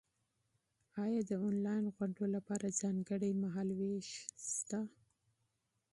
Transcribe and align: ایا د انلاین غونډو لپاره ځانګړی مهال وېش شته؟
ایا 1.03 1.21
د 1.29 1.31
انلاین 1.47 1.85
غونډو 1.95 2.25
لپاره 2.35 2.75
ځانګړی 2.81 3.31
مهال 3.41 3.69
وېش 3.79 4.09
شته؟ 4.53 4.79